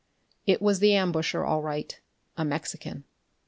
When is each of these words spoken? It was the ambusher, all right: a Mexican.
It 0.47 0.63
was 0.63 0.79
the 0.79 0.95
ambusher, 0.95 1.45
all 1.45 1.61
right: 1.61 2.01
a 2.35 2.43
Mexican. 2.43 3.03